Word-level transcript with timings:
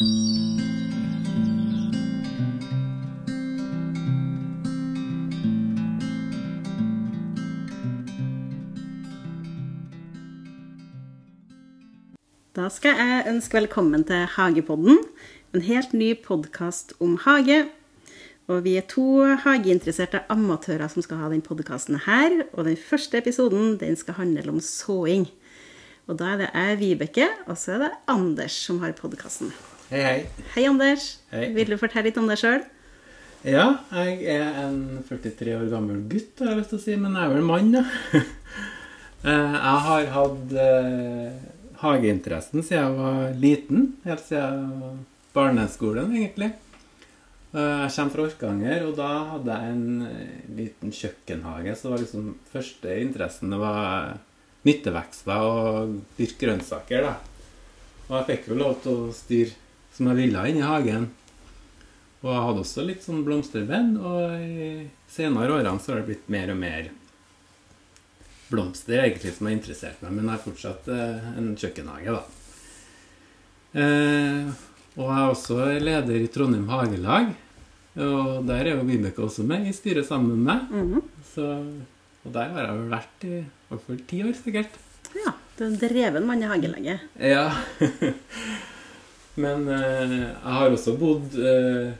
Da 0.00 0.06
skal 0.06 0.14
jeg 12.96 13.28
ønske 13.28 13.58
velkommen 13.58 14.06
til 14.08 14.24
Hagepodden, 14.24 15.04
en 15.52 15.60
helt 15.60 15.92
ny 15.92 16.16
podkast 16.24 16.96
om 16.96 17.20
hage. 17.26 17.68
Og 18.48 18.64
vi 18.64 18.80
er 18.80 18.88
to 18.88 19.20
hageinteresserte 19.44 20.24
amatører 20.32 20.88
som 20.88 21.04
skal 21.04 21.20
ha 21.20 21.28
denne 21.28 21.44
podkasten. 21.44 22.00
Og 22.56 22.64
den 22.64 22.80
første 22.80 23.20
episoden 23.20 23.76
den 23.76 24.00
skal 24.00 24.16
handle 24.16 24.48
om 24.48 24.64
såing. 24.64 25.28
Og 26.08 26.16
da 26.16 26.32
er 26.32 26.40
det 26.40 26.48
jeg, 26.54 26.80
Vibeke, 26.80 27.28
og 27.44 27.60
så 27.60 27.76
er 27.76 27.84
det 27.84 27.92
Anders 28.08 28.56
som 28.64 28.80
har 28.80 28.96
podkasten. 28.96 29.52
Hei, 29.90 30.00
hei. 30.04 30.18
Hei, 30.54 30.64
Anders. 30.70 31.06
Hei. 31.32 31.48
Vil 31.54 31.70
du 31.72 31.76
fortelle 31.80 32.06
litt 32.10 32.18
om 32.20 32.28
deg 32.30 32.38
sjøl? 32.40 32.62
Ja, 33.46 33.64
jeg 33.96 34.20
er 34.28 34.58
en 34.66 34.80
43 35.08 35.54
år 35.56 35.68
gammel 35.72 36.02
gutt, 36.10 36.34
har 36.42 36.52
jeg 36.52 36.58
lyst 36.60 36.72
til 36.74 36.78
å 36.78 36.82
si, 36.84 36.96
men 37.00 37.16
jeg 37.16 37.24
er 37.30 37.34
vel 37.36 37.46
mann, 37.52 37.72
da. 37.78 37.86
Eh, 39.20 39.28
jeg 39.52 39.80
har 39.84 40.06
hatt 40.14 40.52
eh, 40.56 41.32
hageinteressen 41.82 42.62
siden 42.64 42.78
jeg 42.86 42.94
var 42.96 43.34
liten. 43.36 43.82
Helt 44.06 44.22
siden 44.24 45.02
barneskolen, 45.36 46.14
egentlig. 46.16 46.48
Eh, 47.52 47.82
Jeg 47.82 47.90
kommer 47.98 48.14
fra 48.14 48.24
Orkanger, 48.24 48.86
og 48.88 48.94
da 48.96 49.08
hadde 49.34 49.58
jeg 49.58 49.74
en 49.74 50.56
liten 50.56 50.94
kjøkkenhage. 50.96 51.74
Så 51.76 51.84
det 51.84 51.92
var 51.92 52.00
liksom 52.06 52.30
første 52.54 52.96
interessen 53.04 53.52
det 53.52 53.60
var 53.60 54.16
nyttevekster 54.70 55.44
og 55.50 55.98
dyrke 56.16 56.40
grønnsaker. 56.46 57.04
da. 57.10 57.12
Og 58.08 58.16
jeg 58.22 58.28
fikk 58.32 58.48
jo 58.54 58.58
lov 58.62 58.78
til 58.86 59.02
å 59.02 59.12
styre 59.20 59.52
som 60.00 60.08
jeg 60.08 60.16
ville 60.16 60.42
inni 60.48 60.64
hagen. 60.64 61.10
Og 62.22 62.30
jeg 62.32 62.44
hadde 62.46 62.62
også 62.62 62.84
litt 62.88 63.04
sånn 63.04 63.20
blomsterbed, 63.24 63.98
og 64.00 64.32
i 64.40 64.70
senere 65.12 65.58
årene 65.58 65.80
så 65.80 65.92
har 65.92 66.00
det 66.00 66.08
blitt 66.08 66.30
mer 66.32 66.52
og 66.54 66.56
mer 66.60 66.88
blomster 68.50 69.02
egentlig 69.04 69.34
som 69.36 69.46
har 69.46 69.54
interessert 69.54 70.00
meg, 70.02 70.14
men 70.16 70.24
jeg 70.24 70.32
har 70.32 70.42
fortsatt 70.42 70.88
eh, 70.90 71.28
en 71.38 71.50
kjøkkenhage, 71.60 72.16
da. 72.16 72.22
Eh, 73.80 74.48
og 74.96 75.04
jeg 75.04 75.18
er 75.20 75.34
også 75.34 75.58
leder 75.84 76.16
i 76.18 76.32
Trondheim 76.32 76.66
Hagelag, 76.72 77.30
og 78.00 78.48
der 78.48 78.64
er 78.64 78.72
jo 78.72 78.88
Vibeke 78.88 79.22
også 79.26 79.44
med 79.46 79.68
i 79.68 79.76
styret 79.76 80.08
sammen 80.08 80.40
med 80.40 80.48
meg. 80.48 80.72
Mhm. 80.80 81.04
Så, 81.30 81.46
og 82.24 82.34
der 82.34 82.56
har 82.56 82.66
jeg 82.66 82.80
vel 82.80 82.90
vært 82.96 83.28
i 83.28 83.36
hvert 83.68 83.86
fall 83.86 84.02
ti 84.10 84.24
år, 84.24 84.34
sikkert. 84.40 84.80
Ja. 85.12 85.36
Du 85.60 85.66
er 85.66 85.74
en 85.74 85.80
dreven 85.80 86.24
mann 86.24 86.40
i 86.40 86.48
hagelaget. 86.48 87.06
Ja. 87.20 87.50
Men 89.36 89.68
eh, 89.68 90.14
jeg 90.18 90.54
har 90.56 90.70
også 90.74 90.96
bodd 90.98 91.36
eh, 91.38 91.92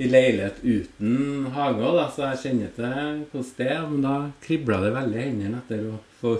i 0.00 0.08
leilighet 0.08 0.60
uten 0.64 1.46
hage 1.54 1.84
òg, 1.84 2.00
så 2.14 2.30
jeg 2.30 2.42
kjenner 2.44 2.74
til 2.76 2.84
hvordan 3.32 3.54
det 3.56 3.68
er. 3.70 3.86
Men 3.88 4.04
da 4.04 4.16
kribla 4.44 4.80
det 4.84 4.92
veldig 4.96 5.18
i 5.20 5.24
hendene 5.30 5.62
etter 5.62 5.86
å 5.90 5.96
få 6.20 6.36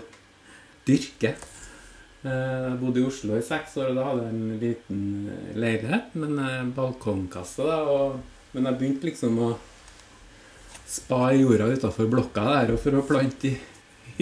dyrke. 0.89 1.35
Eh, 2.21 2.69
Jeg 2.69 2.77
bodde 2.83 3.01
i 3.01 3.07
Oslo 3.09 3.39
i 3.41 3.45
seks 3.45 3.79
år, 3.81 3.91
og 3.93 3.97
da 4.01 4.07
hadde 4.11 4.27
jeg 4.29 4.37
en 4.37 4.61
liten 4.61 5.03
eh, 5.33 5.51
leilighet 5.57 6.15
med 6.21 6.31
en 6.35 6.45
eh, 6.45 6.71
balkongkasse. 6.77 7.65
da, 7.65 7.81
og, 7.89 8.21
Men 8.53 8.67
jeg 8.69 8.81
begynte 8.81 9.09
liksom 9.11 9.39
å 9.47 9.51
spare 10.91 11.37
jorda 11.39 11.69
utafor 11.71 12.09
blokka 12.11 12.43
der 12.51 12.73
og 12.75 12.81
for 12.83 12.97
å 12.99 13.05
plante 13.07 13.53
i, 13.53 13.59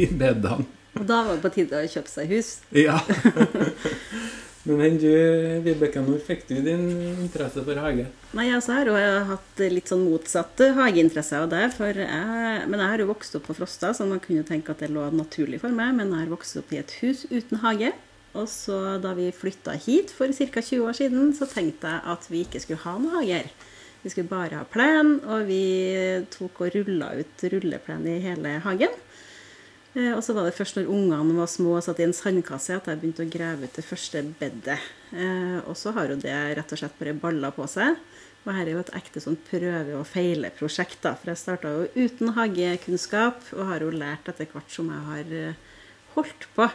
i 0.05 0.07
bedene. 0.07 0.67
Og 0.99 1.05
da 1.07 1.21
var 1.25 1.37
det 1.37 1.43
på 1.45 1.51
tide 1.55 1.79
å 1.79 1.89
kjøpe 1.89 2.11
seg 2.11 2.31
hus. 2.33 2.49
Ja. 2.75 2.99
Men 4.69 4.83
enn 4.85 4.99
du, 5.01 5.13
Vibeke, 5.65 6.03
når 6.05 6.19
fikk 6.27 6.43
du 6.51 6.59
din 6.61 6.83
interesse 7.25 7.63
for 7.65 7.81
hage? 7.81 8.05
Nei, 8.37 8.51
altså, 8.53 8.75
jeg 8.75 8.91
har 8.93 9.01
jo 9.01 9.23
hatt 9.31 9.63
litt 9.73 9.89
sånn 9.89 10.05
motsatte 10.05 10.75
hageinteresser 10.77 11.47
av 11.47 11.49
det. 11.55 11.63
Men 11.79 12.77
jeg 12.77 12.91
har 12.93 13.01
jo 13.01 13.09
vokst 13.09 13.39
opp 13.39 13.49
på 13.49 13.57
Frosta, 13.57 13.95
så 13.97 14.05
man 14.09 14.21
kunne 14.21 14.45
tenke 14.49 14.75
at 14.75 14.85
det 14.85 14.91
lå 14.93 15.07
naturlig 15.17 15.63
for 15.63 15.73
meg. 15.73 15.97
Men 15.97 16.13
jeg 16.13 16.27
har 16.27 16.35
vokst 16.35 16.61
opp 16.61 16.75
i 16.77 16.83
et 16.83 16.93
hus 17.01 17.25
uten 17.33 17.63
hage. 17.65 17.95
Og 18.37 18.45
så 18.53 18.99
da 19.01 19.15
vi 19.17 19.31
flytta 19.33 19.73
hit 19.87 20.13
for 20.13 20.29
ca. 20.37 20.61
20 20.61 20.85
år 20.85 21.01
siden, 21.01 21.33
så 21.35 21.49
tenkte 21.49 21.89
jeg 21.89 22.05
at 22.13 22.29
vi 22.29 22.45
ikke 22.45 22.61
skulle 22.61 22.85
ha 22.85 22.99
noe 23.01 23.23
hager. 23.23 23.49
Vi 24.05 24.13
skulle 24.13 24.31
bare 24.31 24.61
ha 24.61 24.69
plen, 24.69 25.17
og 25.27 25.49
vi 25.49 25.65
tok 26.31 26.61
og 26.63 26.77
rulla 26.77 27.15
ut 27.19 27.49
rulleplen 27.51 28.05
i 28.07 28.21
hele 28.29 28.59
hagen. 28.69 28.93
Eh, 29.99 30.13
Og 30.15 30.23
så 30.23 30.35
var 30.37 30.47
det 30.47 30.55
først 30.57 30.79
når 30.79 30.91
ungene 30.95 31.35
var 31.39 31.51
små 31.51 31.77
og 31.79 31.83
satt 31.87 31.99
i 32.03 32.07
en 32.07 32.15
sandkasse, 32.17 32.77
at 32.79 32.87
jeg 32.87 33.01
begynte 33.03 33.25
å 33.27 33.33
grave 33.33 33.67
ut 33.67 33.75
det 33.79 33.85
første 33.87 34.23
bedet. 34.41 34.79
Eh, 35.13 35.59
Og 35.67 35.75
så 35.81 35.93
har 35.97 36.13
jo 36.13 36.17
det 36.23 36.35
rett 36.59 36.73
og 36.73 36.79
slett 36.81 36.99
bare 37.01 37.17
balla 37.19 37.51
på 37.55 37.67
seg. 37.67 37.97
Og 38.47 38.53
her 38.55 38.65
er 38.69 38.73
jo 38.77 38.81
et 38.85 38.95
ekte 38.97 39.21
sånn 39.21 39.37
prøve- 39.51 39.99
og 39.99 40.07
feile-prosjekt, 40.07 41.03
da. 41.03 41.15
For 41.19 41.33
jeg 41.33 41.41
starta 41.43 41.69
jo 41.75 41.89
uten 42.07 42.33
hagekunnskap, 42.37 43.43
og 43.59 43.67
har 43.67 43.81
jo 43.81 43.91
lært 43.91 44.29
etter 44.31 44.47
hvert 44.47 44.71
som 44.73 44.89
jeg 44.89 45.03
har 45.11 45.35
eh, 45.51 45.55
holdt 46.15 46.47
på. 46.55 46.71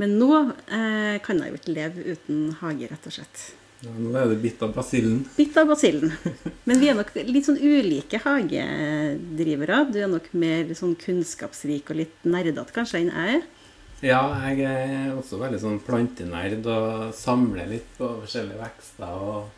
Men 0.00 0.18
nå 0.18 0.32
eh, 0.68 1.16
kan 1.24 1.38
jeg 1.38 1.52
jo 1.52 1.60
ikke 1.60 1.76
leve 1.76 2.04
uten 2.16 2.52
hage, 2.60 2.90
rett 2.90 3.06
og 3.06 3.12
slett. 3.12 3.46
Nå 3.80 4.10
er 4.18 4.28
du 4.28 4.34
bitt 4.42 4.60
av 4.60 4.74
basillen. 4.76 5.22
Bitt 5.38 5.56
av 5.56 5.70
basillen. 5.70 6.12
Men 6.68 6.82
vi 6.82 6.90
er 6.90 6.98
nok 6.98 7.14
litt 7.16 7.46
sånn 7.48 7.60
ulike 7.60 8.20
hagedrivere. 8.20 9.86
Du 9.88 9.96
er 10.02 10.10
nok 10.12 10.26
mer 10.36 10.68
sånn 10.76 10.92
kunnskapsrik 11.00 11.88
og 11.92 12.02
litt 12.02 12.28
nerdete 12.28 12.76
kanskje 12.76 13.00
enn 13.00 13.12
jeg 13.14 13.38
er. 13.38 13.46
Ja, 14.04 14.20
jeg 14.48 14.64
er 14.68 15.14
også 15.14 15.40
veldig 15.40 15.60
sånn 15.60 15.80
plantenerd 15.84 16.68
og 16.68 17.14
samler 17.16 17.68
litt 17.72 17.88
på 17.96 18.08
forskjellige 18.22 18.60
vekster. 18.60 19.16
Og 19.16 19.48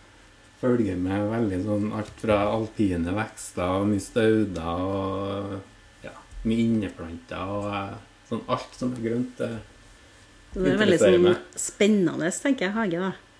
følger 0.62 0.98
med 1.02 1.26
veldig 1.32 1.58
sånn 1.66 1.90
alt 1.98 2.22
fra 2.22 2.38
alpine 2.52 3.16
vekster 3.16 3.80
og 3.80 3.88
mye 3.90 4.02
stauder 4.02 4.86
og 4.86 6.06
ja, 6.06 6.14
mye 6.46 6.62
inneplanter 6.68 7.50
og 7.56 7.68
eh, 7.74 7.98
sånn 8.30 8.46
alt 8.46 8.78
som 8.78 8.94
er 8.94 9.02
grønt. 9.08 9.42
det 9.42 9.50
Så 10.54 10.62
det 10.62 10.72
er 10.76 10.80
veldig 10.84 11.00
sånn 11.02 11.28
spennende, 11.58 12.30
tenker 12.46 12.68
jeg, 12.68 12.76
hage, 12.78 13.02
da. 13.02 13.31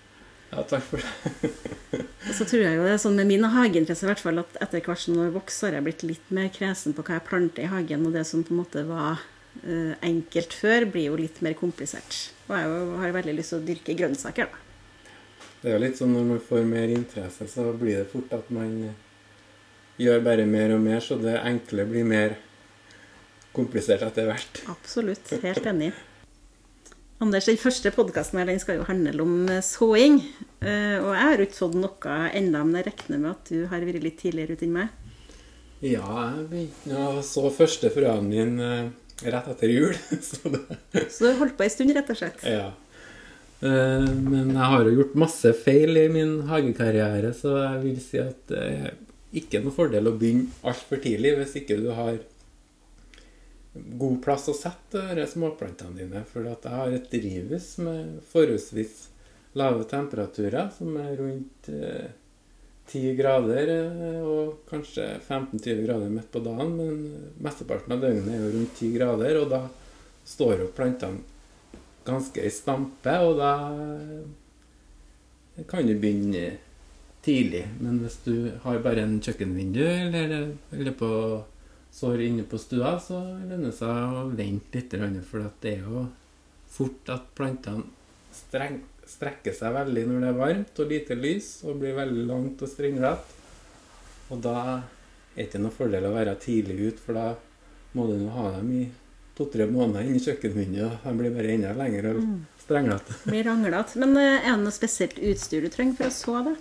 Ja, 0.53 0.63
takk 0.69 0.83
for 0.85 1.01
det. 1.01 2.01
Og 2.23 2.33
så 2.37 2.45
tror 2.47 2.61
jeg 2.61 2.77
jo 2.77 2.85
det 2.85 2.93
er 2.93 3.01
sånn 3.01 3.17
med 3.17 3.29
mine 3.29 3.49
hageinteresser 3.51 4.07
i 4.07 4.11
hvert 4.11 4.23
fall 4.23 4.41
at 4.43 4.57
etter 4.63 4.83
hvert 4.85 5.01
som 5.01 5.17
jeg 5.19 5.33
vokser, 5.33 5.71
har 5.71 5.79
jeg 5.79 5.87
blitt 5.87 6.05
litt 6.07 6.33
mer 6.33 6.51
kresen 6.53 6.95
på 6.95 7.05
hva 7.05 7.17
jeg 7.17 7.25
planter 7.27 7.65
i 7.65 7.71
hagen, 7.71 8.05
og 8.07 8.15
det 8.15 8.23
som 8.29 8.45
på 8.45 8.53
en 8.53 8.61
måte 8.61 8.83
var 8.87 9.19
uh, 9.19 9.95
enkelt 10.05 10.55
før, 10.55 10.85
blir 10.93 11.09
jo 11.09 11.17
litt 11.19 11.41
mer 11.45 11.57
komplisert. 11.59 12.19
Og 12.47 12.55
jeg 12.57 12.69
jo 12.69 13.01
har 13.01 13.17
veldig 13.17 13.35
lyst 13.39 13.55
til 13.55 13.59
å 13.59 13.65
dyrke 13.67 13.97
grønnsaker, 13.99 14.53
da. 14.53 14.61
Det 15.63 15.71
er 15.71 15.77
jo 15.77 15.83
litt 15.83 15.99
sånn 15.99 16.13
når 16.15 16.29
man 16.31 16.41
får 16.43 16.65
mer 16.67 16.91
interesse, 16.91 17.47
så 17.47 17.69
blir 17.79 18.01
det 18.01 18.09
fort 18.11 18.33
at 18.35 18.49
man 18.53 18.71
gjør 20.01 20.23
bare 20.25 20.47
mer 20.49 20.73
og 20.75 20.81
mer, 20.83 20.99
så 21.03 21.17
det 21.21 21.37
enkle 21.39 21.85
blir 21.89 22.07
mer 22.07 22.35
komplisert 23.55 24.03
etter 24.05 24.27
hvert. 24.27 24.63
Absolutt. 24.73 25.31
Helt 25.43 25.69
enig. 25.69 25.93
Anders, 27.21 27.45
den 27.47 27.59
første 27.61 27.91
podkasten 27.93 28.39
her 28.41 28.49
den 28.49 28.59
skal 28.59 28.81
jo 28.81 28.87
handle 28.87 29.23
om 29.23 29.35
eh, 29.51 29.61
såing. 29.63 30.17
Eh, 30.63 30.97
og 30.99 31.13
jeg 31.13 31.27
har 31.29 31.43
ikke 31.45 31.59
sådd 31.59 31.77
noe 31.79 32.17
ennå, 32.35 32.63
men 32.67 32.79
jeg 32.81 32.89
regner 32.89 33.21
med 33.21 33.31
at 33.31 33.51
du 33.53 33.61
har 33.71 33.85
vært 33.87 34.03
litt 34.03 34.17
tidligere 34.19 34.57
ute 34.57 34.67
enn 34.67 34.75
meg. 34.75 34.99
Ja, 35.83 36.07
jeg 36.33 36.45
begynte 36.51 36.99
å 36.99 37.23
så 37.27 37.45
første 37.53 37.91
frøene 37.93 38.27
mine 38.27 38.67
eh, 38.81 39.29
rett 39.31 39.47
etter 39.53 39.71
jul. 39.71 39.95
Så 40.29 40.51
det, 40.51 40.63
Så 41.11 41.29
du 41.29 41.39
holdt 41.39 41.55
på 41.59 41.63
ei 41.67 41.71
stund, 41.71 41.93
rett 41.95 42.11
og 42.11 42.19
slett. 42.19 42.43
ja. 42.47 42.71
Men 43.63 44.49
jeg 44.51 44.65
har 44.73 44.81
jo 44.83 44.95
gjort 44.97 45.13
masse 45.21 45.53
feil 45.55 45.95
i 45.95 46.09
min 46.11 46.33
hagekarriere, 46.49 47.29
så 47.31 47.53
jeg 47.61 47.77
vil 47.85 47.99
si 48.03 48.17
at 48.19 48.41
det 48.49 48.59
er 48.59 48.89
ikke 49.39 49.61
noe 49.63 49.71
fordel 49.71 50.09
å 50.09 50.11
begynne 50.19 50.51
altfor 50.67 50.99
tidlig 50.99 51.31
hvis 51.37 51.53
ikke 51.61 51.77
du 51.79 51.87
har 51.95 52.17
god 53.73 54.19
plass 54.23 54.49
å 54.51 54.55
sette 54.57 55.27
småplantene 55.29 56.03
dine. 56.03 56.23
For 56.29 56.45
jeg 56.45 56.73
har 56.73 56.93
et 56.93 57.09
drivhus 57.11 57.77
med 57.83 58.19
forholdsvis 58.31 59.07
lave 59.57 59.85
temperaturer, 59.89 60.69
som 60.77 60.97
er 60.97 61.15
rundt 61.19 61.69
eh, 61.69 62.11
10 62.89 63.15
grader 63.17 63.71
eh, 63.73 64.19
og 64.21 64.65
kanskje 64.69 65.07
15-20 65.27 65.85
grader 65.85 66.13
midt 66.13 66.31
på 66.33 66.41
dagen. 66.45 66.75
Men 66.77 67.31
mesteparten 67.43 67.95
av 67.95 68.03
døgnet 68.03 68.33
er 68.33 68.43
jo 68.43 68.53
rundt 68.57 68.77
10 68.79 68.91
grader, 68.97 69.41
og 69.41 69.49
da 69.53 69.63
står 70.27 70.63
jo 70.63 70.73
plantene 70.75 71.29
ganske 72.03 72.43
i 72.43 72.51
stampe, 72.51 73.13
og 73.23 73.37
da 73.39 73.53
kan 75.69 75.87
du 75.87 75.93
begynne 75.95 76.57
tidlig. 77.23 77.63
Men 77.79 78.01
hvis 78.03 78.17
du 78.25 78.51
har 78.65 78.81
bare 78.83 79.05
en 79.05 79.19
kjøkkenvindu 79.23 79.83
eller, 79.85 80.35
eller 80.75 80.95
på 80.99 81.09
sår 81.93 82.21
inne 82.25 82.43
på 82.49 82.57
stua, 82.57 82.95
så 82.99 83.19
lønner 83.21 83.69
det 83.69 83.75
seg 83.77 83.89
å 84.17 84.23
vente 84.33 84.79
litt, 84.79 84.95
for 85.29 85.45
det 85.61 85.75
er 85.75 85.83
jo 85.85 86.07
fort 86.73 87.11
at 87.13 87.27
plantene 87.37 87.85
streng, 88.33 88.79
strekker 89.05 89.53
seg 89.53 89.75
veldig 89.75 90.07
når 90.09 90.23
det 90.23 90.29
er 90.31 90.39
varmt 90.39 90.79
og 90.81 90.89
lite 90.89 91.15
lys, 91.19 91.49
og 91.67 91.77
blir 91.83 91.93
veldig 91.97 92.23
langt 92.31 92.63
og 92.65 92.71
stringlete. 92.71 93.39
Og 94.33 94.41
da 94.41 94.55
er 94.63 94.81
det 95.35 95.45
ikke 95.49 95.61
noe 95.61 95.75
fordel 95.75 96.07
å 96.09 96.13
være 96.15 96.33
tidlig 96.41 96.79
ute, 96.93 97.03
for 97.05 97.13
da 97.19 97.27
må 97.93 98.07
du 98.09 98.25
ha 98.33 98.47
dem 98.55 98.71
i 98.79 98.83
to-tre 99.37 99.67
måneder 99.69 100.07
inni 100.09 100.21
kjøkkenvinduet. 100.23 100.97
og 101.03 101.05
De 101.11 101.13
blir 101.19 101.35
bare 101.35 101.53
enda 101.53 101.73
lenger 101.77 102.09
og 102.13 102.21
Mm. 102.23 102.39
strenglete. 102.63 103.15
Blir 103.29 103.43
ranglete. 103.45 103.99
Men 104.01 104.17
eh, 104.17 104.47
er 104.47 104.55
det 104.55 104.63
noe 104.63 104.73
spesielt 104.73 105.17
utstyr 105.19 105.61
du 105.61 105.69
trenger 105.69 105.97
for 105.99 106.09
å 106.09 106.13
så 106.17 106.43
det? 106.47 106.55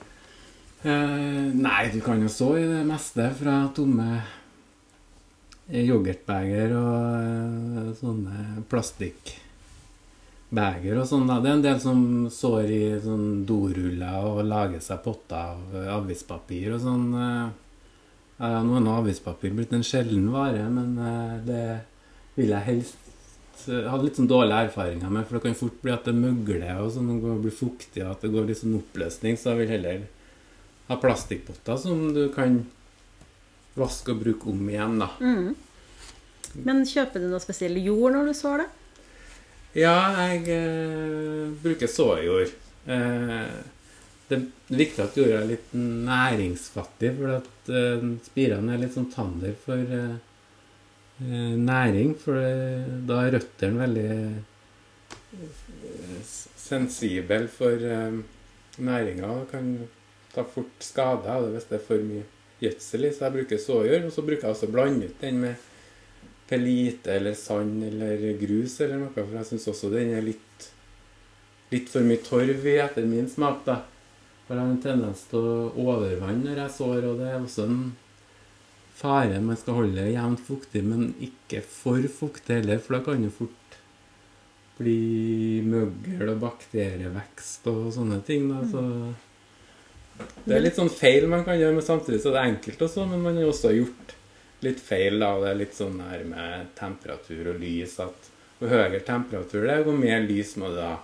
Eh, 0.84 1.52
nei, 1.55 1.88
du 1.94 2.00
kan 2.05 2.20
jo 2.20 2.29
så 2.32 2.50
i 2.58 2.64
det 2.67 2.84
meste 2.88 3.29
fra 3.38 3.69
tomme 3.76 4.20
yoghurtbeger 5.72 6.74
og 6.76 7.16
eh, 7.16 7.96
sånne 7.96 8.60
plastikkbeger 8.69 11.00
og 11.00 11.08
sånn. 11.08 11.24
Det 11.30 11.48
er 11.48 11.56
en 11.56 11.64
del 11.64 11.80
som 11.80 12.28
sår 12.32 12.66
i 12.69 13.00
sånn 13.04 13.46
doruller 13.48 14.24
og 14.28 14.44
lager 14.48 14.80
seg 14.84 15.00
potter 15.04 15.36
av 15.40 15.76
eh, 15.78 15.96
avispapir 15.96 16.72
og 16.76 16.80
sånn. 16.84 17.14
eh. 17.16 17.48
Ja, 18.42 18.58
nå 18.66 18.72
er 18.80 18.88
avispapir 18.98 19.52
blitt 19.54 19.72
en 19.76 19.86
sjelden 19.86 20.26
vare, 20.34 20.64
men 20.72 20.88
eh, 20.98 21.36
det 21.46 21.66
vil 22.34 22.50
jeg 22.50 22.69
helst 22.69 22.96
ha 23.62 23.94
litt 24.00 24.16
sånn 24.19 24.26
dårlige 24.26 24.62
erfaringer 24.66 25.10
med, 25.12 25.26
for 25.28 25.34
det 25.36 25.44
kan 25.44 25.54
fort 25.54 25.78
bli 25.84 25.92
at 25.94 26.06
det 26.08 26.14
møgler 26.16 26.80
og 26.82 26.90
sånn, 26.96 27.10
og 27.14 27.42
blir 27.44 27.54
fuktig, 27.54 28.02
og 28.02 28.10
at 28.16 28.22
det 28.24 28.32
går 28.32 28.44
litt 28.48 28.58
sånn 28.58 28.80
oppløsning, 28.80 29.34
så 29.38 29.44
jeg 29.52 29.58
vil 29.60 29.72
heller 29.76 29.98
ha 30.88 30.94
plastikkpotter 30.98 31.76
som 31.78 31.96
du 32.16 32.24
kan 32.34 32.52
vaske 33.78 34.12
og 34.12 34.22
bruke 34.22 34.50
om 34.52 34.69
igjen, 34.69 34.98
da. 35.00 35.08
Mm. 35.20 35.54
Men 36.66 36.86
kjøper 36.88 37.22
du 37.22 37.26
noe 37.30 37.42
spesiell 37.42 37.76
jord 37.80 38.12
når 38.16 38.24
du 38.28 38.34
sår 38.36 38.64
det? 38.64 38.70
Ja, 39.80 39.96
jeg 40.28 40.42
eh, 40.52 41.46
bruker 41.62 41.88
såjord. 41.88 42.50
Eh, 42.84 43.52
det 44.28 44.36
er 44.36 44.76
viktig 44.76 45.00
at 45.04 45.16
jorda 45.16 45.38
er 45.40 45.48
litt 45.48 45.72
næringsfattig, 45.76 47.10
for 47.16 47.28
at 47.38 47.72
eh, 47.72 48.04
spirene 48.26 48.74
er 48.74 48.82
litt 48.82 48.94
sånn 48.96 49.12
tander 49.14 49.54
for 49.64 49.80
eh, 49.80 50.14
eh, 51.24 51.54
næring. 51.56 52.10
For 52.20 52.36
da 53.08 53.14
er 53.24 53.34
røttene 53.38 53.80
veldig 53.86 54.08
eh, 54.20 54.36
sensible 56.60 57.46
for 57.52 57.72
eh, 57.96 58.12
næringa 58.82 59.28
og 59.28 59.50
kan 59.52 59.66
ta 60.32 60.44
fort 60.48 60.84
skade 60.84 61.28
av 61.28 61.44
det 61.44 61.52
hvis 61.56 61.69
det 61.69 61.78
er 61.78 61.88
for 61.88 62.00
mye 62.06 62.24
gjødsel 62.62 63.09
i. 63.09 63.12
Så 63.12 63.26
jeg 63.26 63.37
bruker 63.37 63.61
såjord, 63.61 64.09
og 64.09 64.14
så 64.14 64.25
bruker 64.26 64.49
jeg 64.49 64.56
også 64.56 64.70
blande 64.73 65.11
ut 65.11 65.23
den 65.23 65.41
med 65.43 65.69
pelite 66.50 67.14
eller 67.17 67.37
sand 67.38 67.85
eller 67.87 68.26
grus 68.41 68.76
eller 68.85 69.00
noe, 69.00 69.12
for 69.14 69.38
jeg 69.38 69.49
syns 69.49 69.70
også 69.73 69.93
den 69.93 70.12
er 70.17 70.25
litt 70.26 70.69
litt 71.73 71.88
for 71.88 72.05
mye 72.05 72.20
torv 72.20 72.67
i 72.69 72.76
etter 72.82 73.06
min 73.09 73.29
smak, 73.31 73.62
da. 73.64 73.79
For 74.44 74.56
jeg 74.59 74.61
har 74.61 74.73
en 74.75 74.82
tendens 74.85 75.25
til 75.31 75.41
å 75.41 75.70
overvanne 75.81 76.44
når 76.44 76.64
jeg 76.64 76.75
sår, 76.76 77.09
og 77.09 77.20
det 77.20 77.31
er 77.31 77.38
også 77.41 77.67
en 77.69 77.81
fare. 78.99 79.41
Man 79.41 79.58
skal 79.58 79.79
holde 79.81 80.11
jevnt 80.11 80.44
fuktig, 80.44 80.85
men 80.85 81.12
ikke 81.25 81.62
for 81.65 82.05
fuktig 82.12 82.61
heller, 82.61 82.82
for 82.82 82.99
da 82.99 83.03
kan 83.06 83.25
det 83.25 83.32
fort 83.37 83.79
bli 84.79 85.62
møggel 85.69 86.32
og 86.32 86.41
bakterievekst 86.43 87.69
og 87.73 87.93
sånne 87.97 88.20
ting. 88.26 88.49
Da. 88.50 88.62
Så 88.69 88.82
det 90.19 90.56
er 90.56 90.64
litt 90.64 90.79
sånn 90.79 90.91
feil 90.93 91.29
man 91.31 91.44
kan 91.47 91.59
gjøre, 91.59 91.76
men 91.76 91.87
samtidig 91.87 92.20
så 92.23 92.32
er 92.32 92.37
det 92.37 92.49
enkelt 92.50 92.85
også, 92.88 93.06
men 93.11 93.23
man 93.25 93.38
har 93.38 93.49
også 93.50 93.73
gjort 93.76 94.17
litt 94.62 94.82
feil. 94.82 95.19
da, 95.23 95.32
Det 95.41 95.50
er 95.50 95.61
litt 95.61 95.79
sånn 95.79 96.00
her 96.03 96.25
med 96.29 96.75
temperatur 96.79 97.55
og 97.55 97.62
lys 97.62 97.99
at 98.03 98.29
jo 98.61 98.70
høyere 98.70 99.00
temperatur 99.06 99.67
det 99.67 99.73
er, 99.75 99.85
jo 99.87 99.97
mer 99.97 100.23
lys 100.26 100.55
må 100.61 100.70
du 100.70 100.79
ha. 100.82 100.97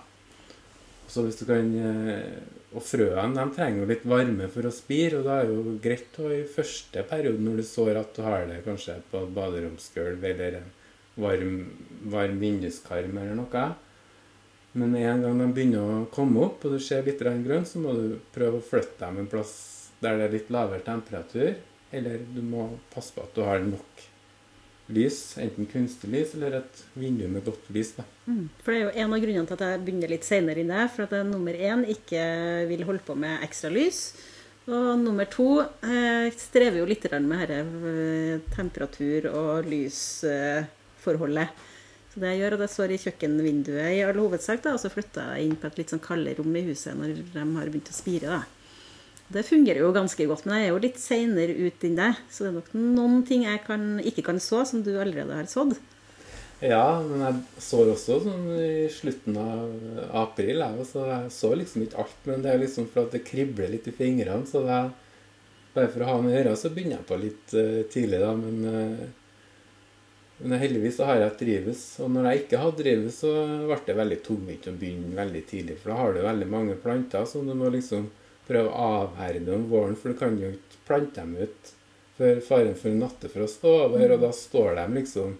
Så 1.09 1.25
hvis 1.25 1.39
du 1.41 1.45
kan, 1.49 1.75
eh, 1.75 2.55
Og 2.69 2.83
frøene 2.85 3.33
de 3.33 3.55
trenger 3.55 3.79
jo 3.81 3.85
litt 3.89 4.03
varme 4.05 4.47
for 4.47 4.61
å 4.61 4.71
spire, 4.71 5.17
og 5.17 5.23
da 5.25 5.39
er 5.39 5.47
det 5.47 5.55
jo 5.55 5.71
greit 5.81 6.17
å 6.21 6.27
i 6.29 6.43
første 6.45 7.01
periode 7.01 7.41
når 7.41 7.55
du 7.57 7.63
sår 7.63 7.97
at 7.97 8.13
du 8.13 8.21
har 8.21 8.45
det 8.45 8.59
kanskje 8.61 9.01
på 9.09 9.23
et 9.23 9.33
baderomsgulv 9.33 10.23
eller 10.23 10.59
en 10.59 10.67
varm, 11.17 11.55
varm 12.13 12.37
vinduskarm 12.39 13.17
eller 13.17 13.33
noe. 13.33 13.63
Men 14.77 14.93
en 14.95 15.23
gang 15.25 15.39
de 15.41 15.47
begynner 15.53 15.81
å 15.81 16.05
komme 16.13 16.43
opp, 16.45 16.65
og 16.65 16.75
du 16.75 16.83
ser 16.83 17.07
litt 17.07 17.23
grønt, 17.23 17.67
så 17.67 17.81
må 17.81 17.95
du 17.97 18.19
prøve 18.35 18.59
å 18.59 18.65
flytte 18.65 19.01
dem 19.01 19.23
en 19.23 19.31
plass 19.31 19.53
der 19.99 20.19
det 20.19 20.27
er 20.27 20.35
litt 20.37 20.53
lavere 20.53 20.85
temperatur. 20.85 21.57
Eller 21.91 22.21
du 22.21 22.41
må 22.45 22.67
passe 22.93 23.15
på 23.15 23.23
at 23.25 23.33
du 23.35 23.41
har 23.43 23.63
nok 23.65 24.07
lys, 24.93 25.37
enten 25.41 25.67
kunstig 25.69 26.09
lys 26.09 26.33
eller 26.37 26.59
et 26.59 26.81
vindu 26.97 27.27
med 27.29 27.45
godt 27.45 27.69
lys. 27.73 27.93
Mm. 28.25 28.49
For 28.63 28.73
det 28.73 28.79
er 28.79 28.85
jo 28.85 29.03
en 29.03 29.13
av 29.13 29.23
grunnene 29.23 29.49
til 29.49 29.57
at 29.57 29.65
jeg 29.65 29.83
begynner 29.85 30.13
litt 30.13 30.27
senere 30.27 30.63
inn 30.63 30.73
der, 30.73 30.89
for 30.93 31.05
at 31.05 31.15
jeg 31.17 31.29
nummer 31.29 31.53
én 31.53 31.85
ikke 31.93 32.25
vil 32.69 32.85
holde 32.87 33.05
på 33.05 33.17
med 33.17 33.45
ekstra 33.45 33.71
lys. 33.73 34.03
Og 34.69 34.99
nummer 35.01 35.25
to 35.29 35.63
eh, 35.63 36.29
strever 36.37 36.81
jo 36.81 36.89
litt 36.89 37.05
med 37.25 37.49
dette 37.49 37.61
eh, 37.89 38.41
temperatur- 38.53 39.31
og 39.33 39.69
lysforholdet. 39.69 41.65
Så 42.09 42.21
det 42.21 42.31
jeg 42.33 42.41
gjør, 42.41 42.55
at 42.57 42.63
jeg 42.65 42.73
står 42.73 42.93
i 42.93 43.01
kjøkkenvinduet 43.03 43.91
i 43.93 43.99
all 44.05 44.17
hovedsak, 44.17 44.63
da, 44.63 44.73
og 44.73 44.81
så 44.81 44.89
flytter 44.89 45.35
jeg 45.35 45.45
inn 45.49 45.59
på 45.59 45.69
et 45.69 45.77
litt 45.77 45.91
sånn 45.93 46.01
kaldere 46.01 46.41
rom 46.41 46.55
i 46.57 46.65
huset 46.71 46.97
når 46.97 47.19
de 47.35 47.43
har 47.43 47.69
begynt 47.69 47.91
å 47.91 47.97
spire. 47.99 48.39
da. 48.39 48.41
Det 49.29 49.45
fungerer 49.45 49.83
jo 49.83 49.91
ganske 49.93 50.25
godt, 50.25 50.47
men 50.47 50.57
jeg 50.57 50.65
er 50.65 50.71
jo 50.73 50.81
litt 50.81 50.97
seinere 50.97 51.53
ut 51.53 51.83
enn 51.85 51.99
deg. 51.99 52.21
Så 52.33 52.47
det 52.47 52.49
er 52.49 52.55
nok 52.57 52.71
noen 52.73 53.21
ting 53.29 53.45
jeg 53.45 53.61
kan, 53.67 53.83
ikke 54.01 54.25
kan 54.25 54.41
så, 54.41 54.63
som 54.65 54.81
du 54.85 54.95
allerede 54.97 55.37
har 55.37 55.49
sådd. 55.51 55.75
Ja, 56.59 56.99
men 57.05 57.21
jeg 57.23 57.61
sår 57.63 57.93
også 57.93 58.17
sånn 58.25 58.47
i 58.57 58.87
slutten 58.91 59.37
av 59.39 60.09
april. 60.25 60.63
Jeg, 60.65 60.87
så 60.89 61.05
jeg 61.07 61.29
så 61.31 61.53
liksom 61.55 61.85
ikke 61.85 62.01
alt, 62.03 62.17
men 62.27 62.41
det 62.43 62.51
er 62.51 62.63
liksom 62.65 62.89
for 62.89 63.05
at 63.05 63.13
det 63.15 63.23
kribler 63.27 63.69
litt 63.71 63.87
i 63.87 63.93
fingrene. 63.95 64.49
Så 64.49 64.65
det 64.65 64.73
er, 64.75 64.89
bare 65.77 65.93
for 65.93 66.03
å 66.03 66.09
ha 66.09 66.17
med 66.19 66.33
å 66.33 66.35
gjøre, 66.35 66.57
så 66.59 66.73
begynner 66.73 66.97
jeg 66.97 67.07
på 67.07 67.21
litt 67.21 67.55
uh, 67.55 67.79
tidlig, 67.93 68.19
da. 68.25 68.33
Men, 68.35 68.59
eh, 68.73 69.07
men 70.41 70.59
heldigvis 70.61 70.95
så 70.99 71.07
har 71.09 71.17
jeg 71.19 71.29
hatt 71.29 71.41
drivhus. 71.41 71.81
Og 72.03 72.11
når 72.13 72.29
jeg 72.29 72.43
ikke 72.43 72.61
hadde 72.61 72.83
drivhus, 72.83 73.17
så 73.23 73.33
ble 73.65 73.79
det 73.87 73.97
veldig 73.97 74.19
tungvint 74.23 74.69
å 74.71 74.75
begynne 74.79 75.17
veldig 75.17 75.41
tidlig. 75.49 75.75
For 75.81 75.91
da 75.91 75.97
har 75.99 76.15
du 76.15 76.21
veldig 76.23 76.47
mange 76.51 76.77
planter 76.79 77.27
som 77.27 77.47
du 77.47 77.55
må 77.59 77.71
liksom 77.73 78.07
prøve 78.47 78.71
å 78.71 78.87
avherde 79.03 79.53
om 79.53 79.67
våren, 79.69 79.97
for 79.99 80.13
du 80.13 80.19
kan 80.19 80.39
jo 80.39 80.53
ikke 80.55 80.85
plante 80.87 81.21
dem 81.21 81.35
ut 81.37 81.75
før 82.19 82.39
faren 82.43 82.75
for 82.75 82.95
nattefrost 82.95 83.61
er 83.63 83.83
over, 83.85 84.15
og 84.15 84.23
da 84.25 84.31
står 84.35 84.73
de 84.79 84.87
liksom 84.97 85.35